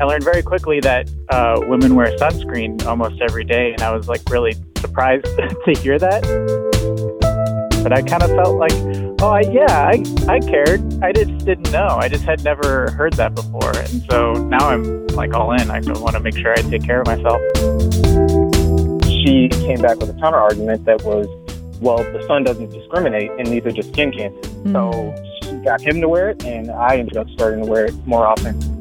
[0.00, 4.08] I learned very quickly that uh, women wear sunscreen almost every day, and I was
[4.08, 5.24] like really surprised
[5.64, 6.22] to hear that.
[7.82, 8.72] But I kind of felt like,
[9.20, 10.80] oh, I, yeah, I, I cared.
[11.02, 11.98] I just didn't know.
[12.00, 13.76] I just had never heard that before.
[13.76, 15.70] And so now I'm like all in.
[15.70, 17.40] I want to make sure I take care of myself.
[19.04, 21.26] She came back with a counter argument that was,
[21.80, 24.38] well, the sun doesn't discriminate, and neither does skin cancer.
[24.62, 24.72] Mm.
[24.72, 28.06] So she got him to wear it, and I ended up starting to wear it
[28.06, 28.71] more often.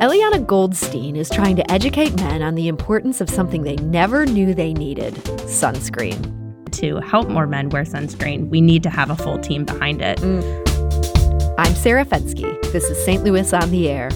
[0.00, 4.52] Eliana Goldstein is trying to educate men on the importance of something they never knew
[4.52, 5.14] they needed
[5.46, 6.70] sunscreen.
[6.72, 10.18] To help more men wear sunscreen, we need to have a full team behind it.
[10.18, 11.54] Mm.
[11.56, 12.60] I'm Sarah Fenske.
[12.72, 13.24] This is St.
[13.24, 14.10] Louis on the Air.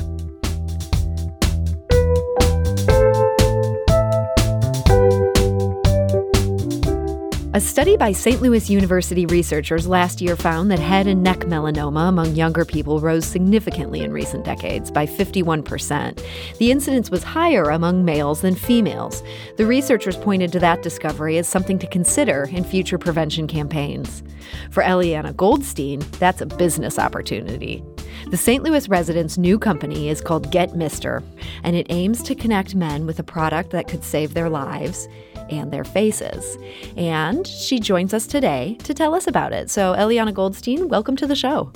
[7.53, 8.41] A study by St.
[8.41, 13.27] Louis University researchers last year found that head and neck melanoma among younger people rose
[13.27, 16.25] significantly in recent decades by 51%.
[16.59, 19.25] The incidence was higher among males than females.
[19.57, 24.23] The researchers pointed to that discovery as something to consider in future prevention campaigns.
[24.71, 27.83] For Eliana Goldstein, that's a business opportunity.
[28.31, 28.63] The St.
[28.63, 31.21] Louis resident's new company is called Get Mister,
[31.65, 35.09] and it aims to connect men with a product that could save their lives
[35.51, 36.59] and their faces.
[36.97, 39.71] And she joins us today to tell us about it.
[39.71, 41.73] So, Eliana Goldstein, welcome to the show.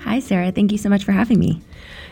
[0.00, 0.50] Hi, Sarah.
[0.52, 1.62] Thank you so much for having me.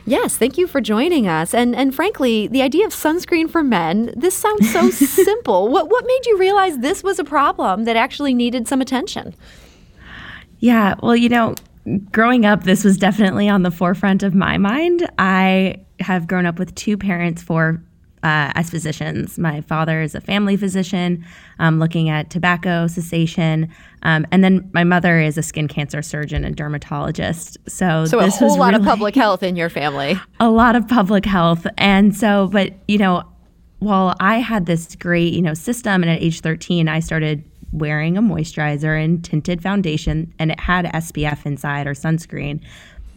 [0.06, 1.55] Yes, thank you for joining us.
[1.55, 4.91] And and frankly, the idea of sunscreen for men, this sounds so
[5.24, 5.69] simple.
[5.69, 9.34] What what made you realize this was a problem that actually needed some attention?
[10.58, 11.54] Yeah, well, you know,
[12.10, 15.08] growing up this was definitely on the forefront of my mind.
[15.19, 17.82] I have grown up with two parents for
[18.22, 19.38] uh, as physicians.
[19.38, 21.24] My father is a family physician,
[21.58, 23.68] um, looking at tobacco cessation,
[24.02, 27.58] um, and then my mother is a skin cancer surgeon and dermatologist.
[27.66, 30.18] So, so a whole lot really, of public health in your family.
[30.38, 33.25] A lot of public health, and so, but you know,
[33.78, 38.19] while I had this great you know system, and at age 13, I started wearing
[38.19, 42.60] a moisturizer and tinted foundation, and it had SPF inside or sunscreen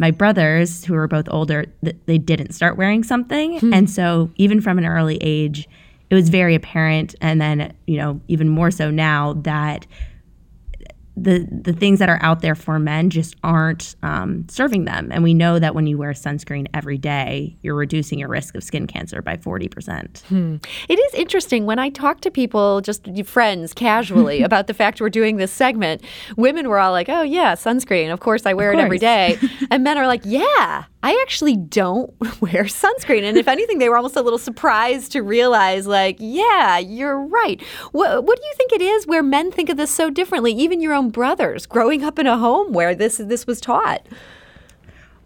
[0.04, 1.64] my brothers who were both older
[2.08, 3.74] they didn't start wearing something hmm.
[3.74, 5.66] and so even from an early age
[6.10, 9.88] it was very apparent and then you know even more so now that
[11.16, 15.12] the the things that are out there for men just aren't um, serving them.
[15.12, 18.64] And we know that when you wear sunscreen every day, you're reducing your risk of
[18.64, 20.22] skin cancer by 40%.
[20.24, 20.56] Hmm.
[20.90, 25.10] It is interesting when I talk to people, just friends, casually about the fact we're
[25.10, 26.04] doing this segment.
[26.36, 28.12] Women were all like, "Oh yeah, sunscreen.
[28.12, 29.38] Of course, I wear it every day,"
[29.72, 33.24] and men are like, "Yeah." I actually don't wear sunscreen.
[33.24, 37.62] And if anything, they were almost a little surprised to realize, like, yeah, you're right.
[37.92, 40.54] What, what do you think it is where men think of this so differently?
[40.54, 44.08] Even your own brothers growing up in a home where this, this was taught.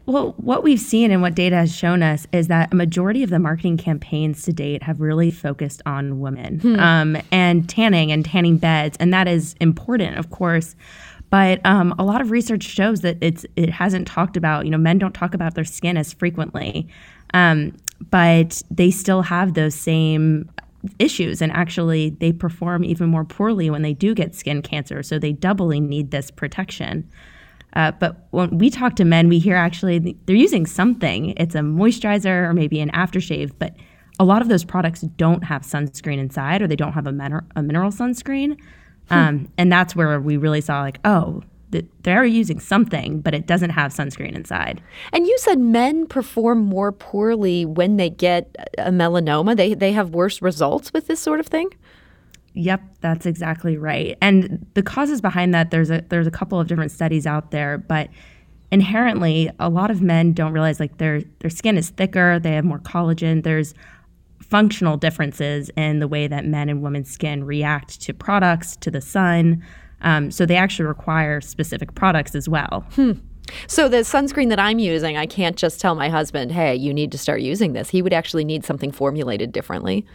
[0.07, 3.29] Well, what we've seen and what data has shown us is that a majority of
[3.29, 6.79] the marketing campaigns to date have really focused on women hmm.
[6.79, 8.95] um, and tanning and tanning beds.
[9.01, 10.77] And that is important, of course.
[11.29, 14.65] But um, a lot of research shows that it's it hasn't talked about.
[14.65, 16.87] You know, men don't talk about their skin as frequently,
[17.33, 17.75] um,
[18.09, 20.49] but they still have those same
[20.99, 25.19] issues and actually they perform even more poorly when they do get skin cancer so
[25.19, 27.09] they doubly need this protection.
[27.73, 31.31] Uh, but when we talk to men we hear actually they're using something.
[31.31, 33.75] It's a moisturizer or maybe an aftershave but
[34.19, 37.41] a lot of those products don't have sunscreen inside or they don't have a, min-
[37.55, 38.57] a mineral sunscreen
[39.09, 39.15] Hmm.
[39.15, 41.43] Um, and that's where we really saw like, oh,
[42.03, 44.81] they're using something, but it doesn't have sunscreen inside.
[45.11, 49.55] And you said men perform more poorly when they get a melanoma.
[49.55, 51.69] They they have worse results with this sort of thing.
[52.53, 54.17] Yep, that's exactly right.
[54.21, 57.77] And the causes behind that, there's a there's a couple of different studies out there,
[57.77, 58.09] but
[58.71, 62.65] inherently, a lot of men don't realize like their their skin is thicker, they have
[62.65, 63.43] more collagen.
[63.43, 63.73] There's
[64.39, 69.01] functional differences in the way that men and women's skin react to products, to the
[69.01, 69.63] sun.
[70.01, 72.85] Um, so they actually require specific products as well.
[72.93, 73.13] Hmm.
[73.67, 77.11] So the sunscreen that I'm using, I can't just tell my husband, "Hey, you need
[77.13, 80.05] to start using this." He would actually need something formulated differently.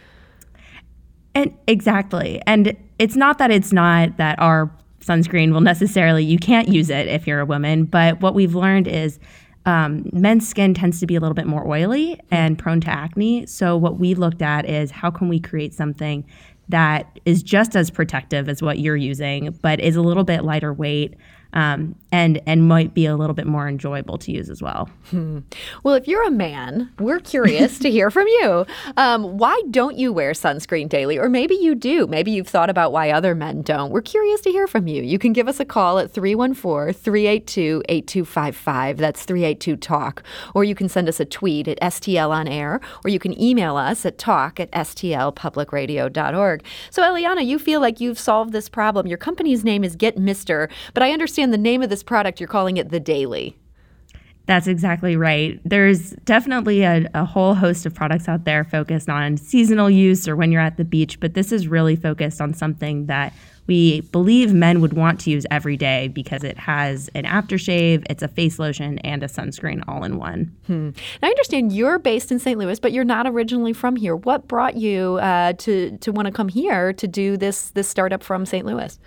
[1.35, 2.41] And exactly.
[2.45, 7.07] And it's not that it's not that our sunscreen will necessarily you can't use it
[7.07, 9.19] if you're a woman, but what we've learned is
[9.65, 13.45] um, men's skin tends to be a little bit more oily and prone to acne.
[13.45, 16.25] So, what we looked at is how can we create something
[16.69, 20.73] that is just as protective as what you're using, but is a little bit lighter
[20.73, 21.15] weight
[21.53, 24.89] um, and and might be a little bit more enjoyable to use as well.
[25.09, 25.39] Hmm.
[25.83, 28.65] Well, if you're a man, we're curious to hear from you.
[28.97, 31.17] Um, why don't you wear sunscreen daily?
[31.17, 32.07] Or maybe you do.
[32.07, 33.91] Maybe you've thought about why other men don't.
[33.91, 35.01] We're curious to hear from you.
[35.01, 38.97] You can give us a call at 314 382 8255.
[38.97, 40.23] That's 382 Talk.
[40.53, 43.75] Or you can send us a tweet at STL on air, or you can email
[43.75, 46.63] us at talk at stlpublicradio.org.
[46.89, 49.07] So, Eliana, you feel like you've solved this problem.
[49.07, 52.47] Your company's name is Get Mister, but I understand the name of this product, you're
[52.47, 53.57] calling it The Daily.
[54.45, 55.59] That's exactly right.
[55.63, 60.35] There's definitely a, a, whole host of products out there focused on seasonal use or
[60.35, 63.33] when you're at the beach, but this is really focused on something that
[63.67, 68.21] we believe men would want to use every day because it has an aftershave, it's
[68.21, 70.53] a face lotion, and a sunscreen all in one.
[70.67, 70.89] Hmm.
[71.21, 72.59] Now, I understand you're based in St.
[72.59, 74.17] Louis, but you're not originally from here.
[74.17, 78.21] What brought you uh, to to want to come here to do this this startup
[78.21, 78.65] from St.
[78.65, 78.99] Louis?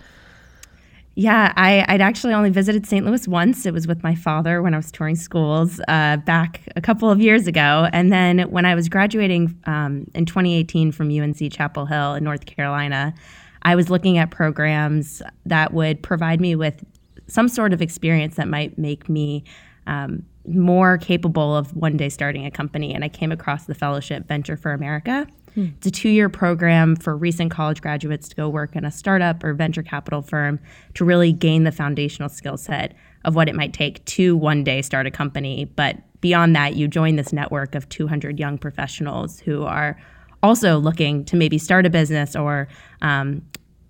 [1.19, 3.03] Yeah, I, would actually only visited St.
[3.03, 3.65] Louis once.
[3.65, 7.19] It was with my father when I was touring schools uh, back a couple of
[7.19, 7.87] years ago.
[7.91, 12.45] And then when I was graduating um, in 2018 from UNC Chapel Hill in North
[12.45, 13.15] Carolina,
[13.63, 16.85] I was looking at programs that would provide me with
[17.25, 19.43] some sort of experience that might make me
[19.87, 22.93] um, more capable of one day starting a company.
[22.93, 25.25] And I came across the fellowship Venture for America.
[25.57, 25.69] Hmm.
[25.77, 29.43] It's a two year program for recent college graduates to go work in a startup
[29.43, 30.59] or venture capital firm
[30.93, 32.93] to really gain the foundational skill set
[33.25, 35.65] of what it might take to one day start a company.
[35.65, 39.99] But beyond that, you join this network of 200 young professionals who are
[40.43, 42.67] also looking to maybe start a business or
[43.01, 43.41] um,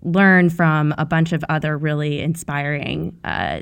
[0.02, 3.60] learn from a bunch of other really inspiring uh,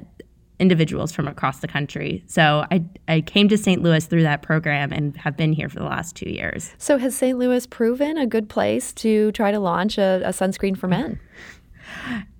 [0.59, 2.23] individuals from across the country.
[2.27, 3.83] So I, I came to St.
[3.83, 6.73] Louis through that program and have been here for the last two years.
[6.79, 7.39] So has St.
[7.39, 11.21] Louis proven a good place to try to launch a, a sunscreen for men?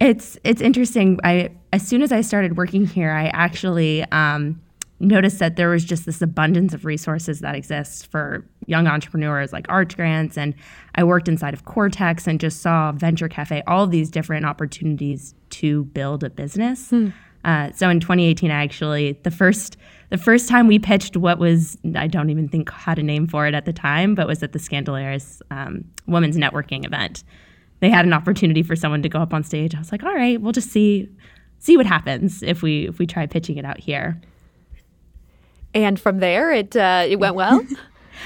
[0.01, 1.19] It's it's interesting.
[1.25, 4.61] I as soon as I started working here, I actually um,
[4.99, 9.67] noticed that there was just this abundance of resources that exists for young entrepreneurs like
[9.69, 10.39] Arch Grants.
[10.39, 10.55] And
[10.95, 15.85] I worked inside of Cortex and just saw Venture Cafe, all these different opportunities to
[15.85, 16.91] build a business.
[16.91, 17.11] Hmm.
[17.47, 19.77] Uh, so in 2018, I actually the first
[20.11, 23.47] the first time we pitched what was I don't even think had a name for
[23.47, 27.23] it at the time, but was at the Skandalaris um, Women's Networking event.
[27.81, 29.75] They had an opportunity for someone to go up on stage.
[29.75, 31.09] I was like, all right, we'll just see
[31.59, 34.21] see what happens if we if we try pitching it out here.
[35.73, 37.65] And from there, it uh, it went well.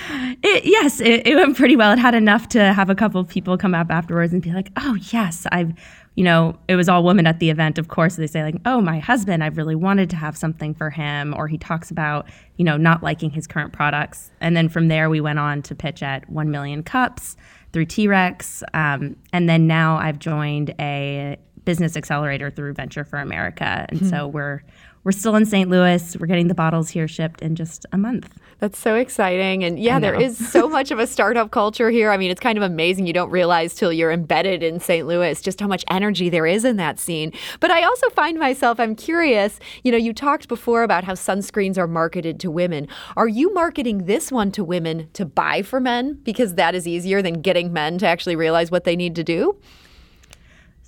[0.43, 1.93] It, yes, it, it, went pretty well.
[1.93, 4.70] It had enough to have a couple of people come up afterwards and be like,
[4.76, 5.75] "Oh, yes, I've
[6.20, 8.17] you know, it was all women at the event, of course.
[8.17, 11.32] They say, like, oh, my husband, I've really wanted to have something for him.
[11.34, 12.28] Or he talks about,
[12.58, 14.31] you know, not liking his current products.
[14.38, 17.38] And then from there, we went on to pitch at 1 million cups
[17.72, 18.62] through T Rex.
[18.75, 23.87] Um, and then now I've joined a business accelerator through Venture for America.
[23.88, 24.61] And hmm so we're,
[25.05, 25.70] we're still in St.
[25.70, 26.17] Louis.
[26.19, 28.38] We're getting the bottles here shipped in just a month.
[28.58, 29.64] That's so exciting.
[29.64, 32.11] And yeah, there is so much of a startup culture here.
[32.11, 33.06] I mean, it's kind of amazing.
[33.06, 35.06] You don't realize till you're embedded in St.
[35.06, 37.32] Louis just how much energy there is in that scene.
[37.61, 41.79] But I also find myself, I'm curious, you know, you talked before about how sunscreens
[41.79, 42.87] are marketed to women.
[43.17, 47.23] Are you marketing this one to women to buy for men because that is easier
[47.23, 49.58] than getting men to actually realize what they need to do?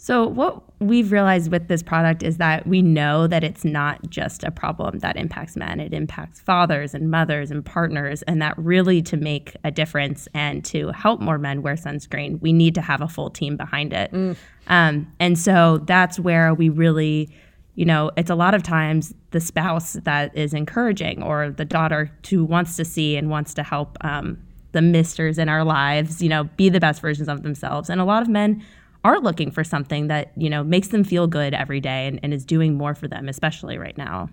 [0.05, 4.43] So, what we've realized with this product is that we know that it's not just
[4.43, 8.23] a problem that impacts men, it impacts fathers and mothers and partners.
[8.23, 12.53] And that really, to make a difference and to help more men wear sunscreen, we
[12.53, 14.11] need to have a full team behind it.
[14.11, 14.37] Mm.
[14.67, 17.33] Um, and so, that's where we really
[17.77, 22.11] you know, it's a lot of times the spouse that is encouraging or the daughter
[22.29, 24.37] who wants to see and wants to help um,
[24.73, 27.89] the misters in our lives, you know, be the best versions of themselves.
[27.89, 28.63] And a lot of men
[29.05, 32.33] are looking for something that you know makes them feel good every day and, and
[32.33, 34.29] is doing more for them especially right now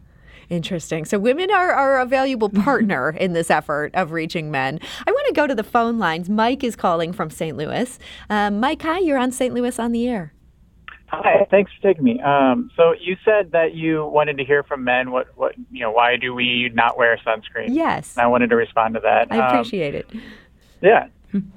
[0.49, 1.05] Interesting.
[1.05, 4.79] So women are, are a valuable partner in this effort of reaching men.
[5.05, 6.29] I want to go to the phone lines.
[6.29, 7.55] Mike is calling from St.
[7.55, 7.99] Louis.
[8.29, 9.53] Um, Mike, hi, you're on St.
[9.53, 10.33] Louis on the air.
[11.07, 12.19] Hi, thanks for taking me.
[12.21, 15.11] Um, so you said that you wanted to hear from men.
[15.11, 17.69] What, what, you know, why do we not wear sunscreen?
[17.69, 18.15] Yes.
[18.15, 19.31] And I wanted to respond to that.
[19.31, 20.23] I appreciate um, it.
[20.81, 21.07] Yeah.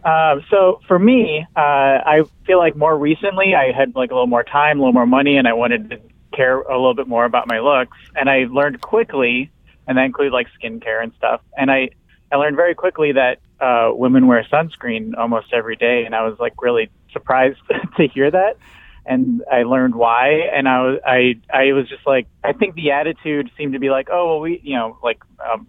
[0.05, 4.26] Uh, so for me, uh, I feel like more recently I had like a little
[4.26, 6.00] more time, a little more money, and I wanted to
[6.33, 7.97] care a little bit more about my looks.
[8.14, 9.50] And I learned quickly,
[9.87, 11.41] and that included like skincare and stuff.
[11.57, 11.91] And I,
[12.31, 16.38] I learned very quickly that uh, women wear sunscreen almost every day, and I was
[16.38, 17.61] like really surprised
[17.97, 18.57] to hear that.
[19.05, 22.93] And I learned why, and I was I I was just like I think the
[22.93, 25.67] attitude seemed to be like oh well we you know like um,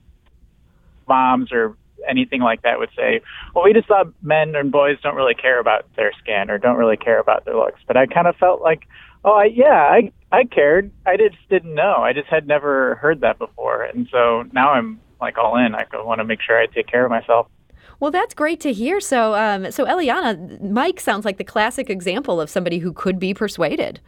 [1.07, 1.75] moms or
[2.07, 3.21] anything like that would say,
[3.53, 6.77] well, we just thought men and boys don't really care about their skin or don't
[6.77, 7.79] really care about their looks.
[7.87, 8.87] But I kind of felt like,
[9.25, 10.91] oh, I, yeah, I I cared.
[11.05, 11.97] I just didn't know.
[11.97, 15.75] I just had never heard that before, and so now I'm like all in.
[15.75, 17.47] I want to make sure I take care of myself.
[17.99, 18.99] Well, that's great to hear.
[18.99, 23.33] So, um, so Eliana, Mike sounds like the classic example of somebody who could be
[23.33, 24.01] persuaded.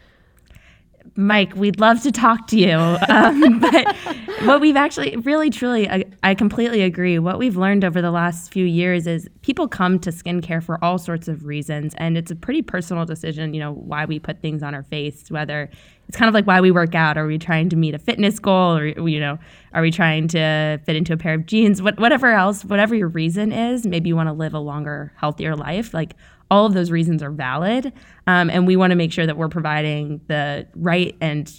[1.17, 2.77] Mike, we'd love to talk to you.
[3.07, 3.95] Um, but
[4.43, 7.19] what we've actually, really, truly, I, I, completely agree.
[7.19, 10.97] What we've learned over the last few years is people come to skincare for all
[10.97, 11.93] sorts of reasons.
[11.97, 15.31] And it's a pretty personal decision, you know, why we put things on our face,
[15.31, 15.69] whether
[16.07, 17.17] it's kind of like why we work out.
[17.17, 19.39] Are we trying to meet a fitness goal or, you know,
[19.73, 21.81] are we trying to fit into a pair of jeans?
[21.81, 25.55] What, whatever else, whatever your reason is, maybe you want to live a longer, healthier
[25.55, 25.93] life.
[25.93, 26.15] Like
[26.51, 27.91] all of those reasons are valid.
[28.27, 31.51] Um, and we want to make sure that we're providing the right and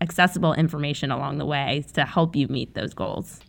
[0.00, 3.40] accessible information along the way to help you meet those goals.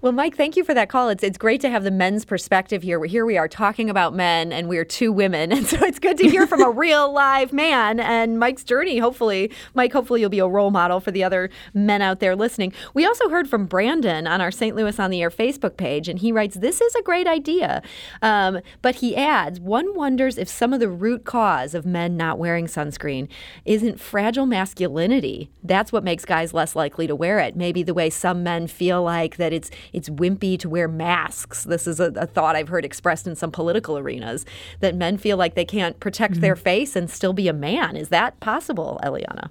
[0.00, 1.08] Well, Mike, thank you for that call.
[1.08, 3.02] It's it's great to have the men's perspective here.
[3.04, 6.28] Here we are talking about men, and we're two women, and so it's good to
[6.28, 8.98] hear from a real live man and Mike's journey.
[8.98, 12.72] Hopefully, Mike, hopefully you'll be a role model for the other men out there listening.
[12.94, 14.76] We also heard from Brandon on our St.
[14.76, 17.82] Louis on the Air Facebook page, and he writes, "This is a great idea,"
[18.22, 22.38] um, but he adds, "One wonders if some of the root cause of men not
[22.38, 23.28] wearing sunscreen
[23.64, 25.50] isn't fragile masculinity.
[25.62, 27.56] That's what makes guys less likely to wear it.
[27.56, 31.64] Maybe the way some men feel like that it's it's wimpy to wear masks.
[31.64, 34.44] This is a, a, thought I've heard expressed in some political arenas
[34.80, 36.42] that men feel like they can't protect mm-hmm.
[36.42, 37.96] their face and still be a man.
[37.96, 39.50] Is that possible, Eliana?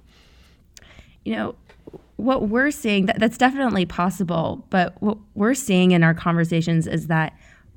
[1.24, 1.54] You know,
[2.16, 7.08] what we're seeing that, that's definitely possible, but what we're seeing in our conversations is
[7.08, 7.34] that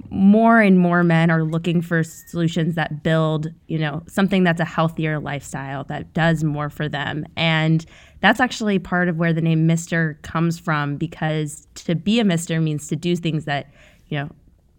[0.10, 4.66] more and more men are looking for solutions that build, you know, something that's a
[4.66, 7.26] healthier lifestyle that does more for them.
[7.36, 7.86] And
[8.22, 12.60] that's actually part of where the name Mister comes from because to be a Mister
[12.60, 13.68] means to do things that,
[14.08, 14.30] you know,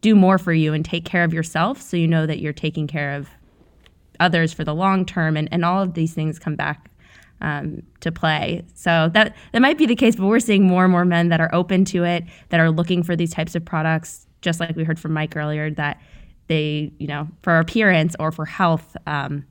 [0.01, 2.87] do more for you and take care of yourself so you know that you're taking
[2.87, 3.29] care of
[4.19, 6.91] others for the long term and, and all of these things come back
[7.41, 8.63] um, to play.
[8.75, 11.41] So that that might be the case, but we're seeing more and more men that
[11.41, 14.85] are open to it, that are looking for these types of products, just like we
[14.85, 16.01] heard from Mike earlier, that
[16.49, 19.45] they, you know, for appearance or for health, um,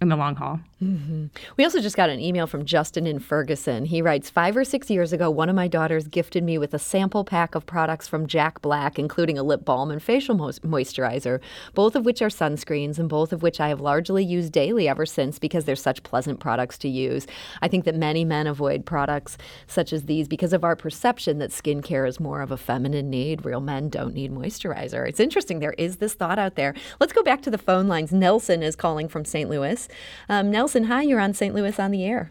[0.00, 0.58] in the long haul.
[0.82, 1.26] Mm-hmm.
[1.56, 3.84] We also just got an email from Justin in Ferguson.
[3.84, 6.78] He writes Five or six years ago, one of my daughters gifted me with a
[6.78, 11.40] sample pack of products from Jack Black, including a lip balm and facial mo- moisturizer,
[11.74, 15.04] both of which are sunscreens and both of which I have largely used daily ever
[15.04, 17.26] since because they're such pleasant products to use.
[17.60, 21.50] I think that many men avoid products such as these because of our perception that
[21.50, 23.44] skincare is more of a feminine need.
[23.44, 25.08] Real men don't need moisturizer.
[25.08, 25.58] It's interesting.
[25.58, 26.74] There is this thought out there.
[27.00, 28.12] Let's go back to the phone lines.
[28.12, 29.50] Nelson is calling from St.
[29.50, 29.88] Louis.
[30.28, 31.54] Um, Nelson, hi, you're on St.
[31.54, 32.30] Louis on the air.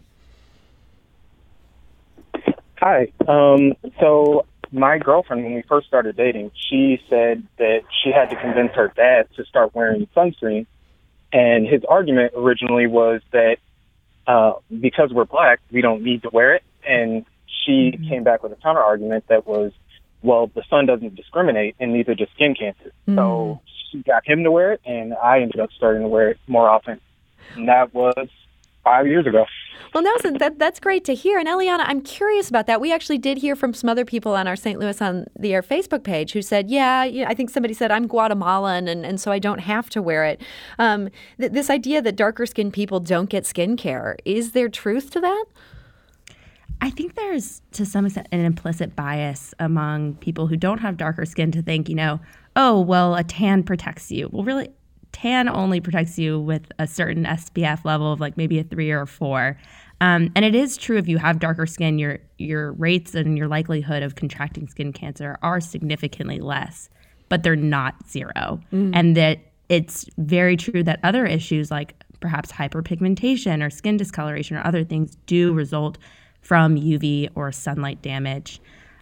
[2.80, 3.08] Hi.
[3.26, 8.36] Um, so my girlfriend, when we first started dating, she said that she had to
[8.36, 10.66] convince her dad to start wearing sunscreen.
[11.32, 13.56] And his argument originally was that
[14.26, 16.62] uh, because we're black, we don't need to wear it.
[16.86, 18.08] And she mm-hmm.
[18.08, 19.72] came back with a counter argument that was,
[20.22, 22.92] well, the sun doesn't discriminate, and neither does skin cancer.
[23.06, 23.16] Mm-hmm.
[23.16, 26.38] So she got him to wear it, and I ended up starting to wear it
[26.46, 27.00] more often
[27.56, 28.28] and that was
[28.84, 29.44] five years ago.
[29.94, 31.38] Well, Nelson, that, that's great to hear.
[31.38, 32.80] And Eliana, I'm curious about that.
[32.80, 34.78] We actually did hear from some other people on our St.
[34.78, 38.86] Louis on the Air Facebook page who said, yeah, I think somebody said, I'm Guatemalan,
[38.86, 40.42] and, and so I don't have to wear it.
[40.78, 41.08] Um,
[41.40, 45.20] th- this idea that darker skinned people don't get skin care, is there truth to
[45.20, 45.44] that?
[46.80, 51.24] I think there's, to some extent, an implicit bias among people who don't have darker
[51.24, 52.20] skin to think, you know,
[52.54, 54.28] oh, well, a tan protects you.
[54.32, 54.68] Well, really,
[55.12, 59.02] tan only protects you with a certain SPF level of like maybe a three or
[59.02, 59.58] a four.
[60.00, 63.48] Um, and it is true if you have darker skin, your your rates and your
[63.48, 66.88] likelihood of contracting skin cancer are significantly less,
[67.28, 68.60] but they're not zero.
[68.72, 68.90] Mm.
[68.94, 74.66] And that it's very true that other issues like perhaps hyperpigmentation or skin discoloration or
[74.66, 75.98] other things do result
[76.40, 78.60] from UV or sunlight damage.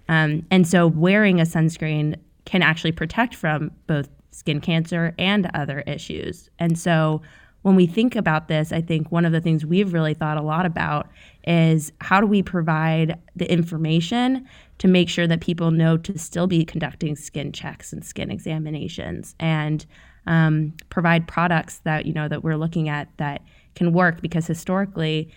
[0.09, 5.81] Um, and so wearing a sunscreen can actually protect from both skin cancer, and other
[5.87, 6.51] issues.
[6.59, 7.23] And so
[7.63, 10.43] when we think about this, I think one of the things we've really thought a
[10.43, 11.09] lot about
[11.47, 14.47] is how do we provide the information
[14.79, 19.35] to make sure that people know to still be conducting skin checks and skin examinations
[19.41, 19.87] and
[20.27, 23.43] um, provide products that you know that we're looking at that
[23.75, 25.31] can work because historically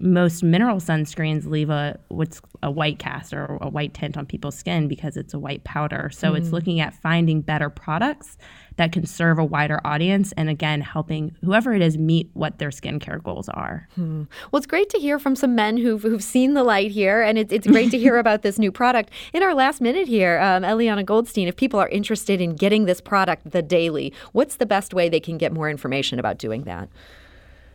[0.00, 4.54] most mineral sunscreens leave a what's a white cast or a white tint on people's
[4.56, 6.10] skin because it's a white powder.
[6.12, 6.38] So mm.
[6.38, 8.38] it's looking at finding better products
[8.76, 12.70] that can serve a wider audience and again helping whoever it is meet what their
[12.70, 13.86] skincare goals are.
[13.94, 14.22] Hmm.
[14.50, 17.36] Well, it's great to hear from some men who've, who've seen the light here, and
[17.36, 19.10] it's, it's great to hear about this new product.
[19.34, 23.02] In our last minute here, um, Eliana Goldstein, if people are interested in getting this
[23.02, 26.88] product, the daily, what's the best way they can get more information about doing that?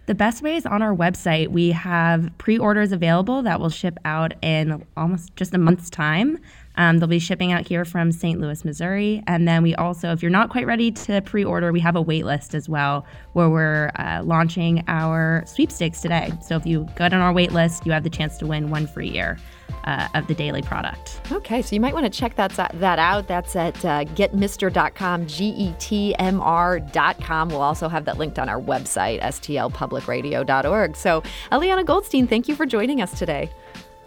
[0.07, 1.47] The best way is on our website.
[1.47, 6.37] We have pre orders available that will ship out in almost just a month's time.
[6.77, 8.39] Um, they'll be shipping out here from St.
[8.39, 9.23] Louis, Missouri.
[9.25, 12.01] And then we also, if you're not quite ready to pre order, we have a
[12.01, 16.31] wait list as well where we're uh, launching our sweepstakes today.
[16.45, 18.85] So if you get on our wait list, you have the chance to win one
[18.85, 19.39] free year.
[19.83, 21.21] Uh, of the daily product.
[21.31, 23.27] Okay, so you might want to check that, that out.
[23.27, 27.49] That's at uh, getmr.com, G E T M R.com.
[27.49, 30.95] We'll also have that linked on our website, stlpublicradio.org.
[30.95, 33.51] So, Eliana Goldstein, thank you for joining us today.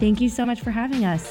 [0.00, 1.30] Thank you so much for having us.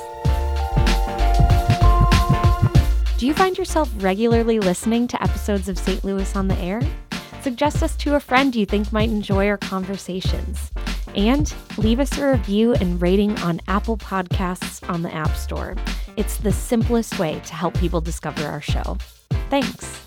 [3.17, 6.03] Do you find yourself regularly listening to episodes of St.
[6.03, 6.81] Louis on the Air?
[7.41, 10.71] Suggest us to a friend you think might enjoy our conversations.
[11.17, 15.75] And leave us a review and rating on Apple Podcasts on the App Store.
[16.15, 18.97] It's the simplest way to help people discover our show.
[19.49, 20.06] Thanks.